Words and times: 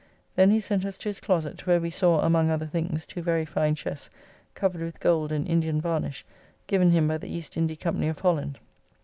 Then 0.35 0.49
he 0.49 0.59
sent 0.59 0.83
us 0.83 0.97
to 0.97 1.09
his 1.09 1.19
closett, 1.19 1.67
where 1.67 1.79
we 1.79 1.91
saw 1.91 2.21
among 2.21 2.49
other 2.49 2.65
things 2.65 3.05
two 3.05 3.21
very 3.21 3.45
fine 3.45 3.75
chests, 3.75 4.09
covered 4.55 4.81
with 4.81 4.99
gold 4.99 5.31
and 5.31 5.47
Indian 5.47 5.79
varnish, 5.79 6.25
given 6.65 6.89
him 6.89 7.07
by 7.07 7.19
the 7.19 7.29
East 7.31 7.55
Indy 7.55 7.75
Company 7.75 8.07
of 8.07 8.17
Holland. 8.21 8.57